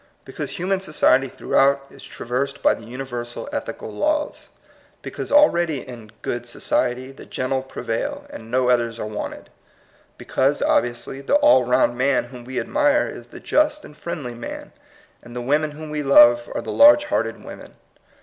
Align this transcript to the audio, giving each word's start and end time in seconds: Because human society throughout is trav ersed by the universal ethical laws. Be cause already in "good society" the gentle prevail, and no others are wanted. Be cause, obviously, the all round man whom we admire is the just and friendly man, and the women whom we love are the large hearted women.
Because 0.25 0.57
human 0.57 0.79
society 0.79 1.27
throughout 1.27 1.85
is 1.91 2.01
trav 2.01 2.29
ersed 2.31 2.63
by 2.63 2.73
the 2.73 2.85
universal 2.87 3.47
ethical 3.51 3.91
laws. 3.91 4.49
Be 5.03 5.11
cause 5.11 5.31
already 5.31 5.87
in 5.87 6.09
"good 6.23 6.47
society" 6.47 7.11
the 7.11 7.27
gentle 7.27 7.61
prevail, 7.61 8.25
and 8.31 8.49
no 8.49 8.67
others 8.71 8.97
are 8.97 9.05
wanted. 9.05 9.51
Be 10.17 10.25
cause, 10.25 10.59
obviously, 10.59 11.21
the 11.21 11.35
all 11.35 11.65
round 11.65 11.99
man 11.99 12.23
whom 12.33 12.45
we 12.45 12.59
admire 12.59 13.07
is 13.09 13.27
the 13.27 13.39
just 13.39 13.85
and 13.85 13.95
friendly 13.95 14.33
man, 14.33 14.71
and 15.21 15.35
the 15.35 15.39
women 15.41 15.69
whom 15.69 15.91
we 15.91 16.01
love 16.01 16.49
are 16.55 16.61
the 16.63 16.71
large 16.71 17.03
hearted 17.05 17.43
women. 17.43 17.75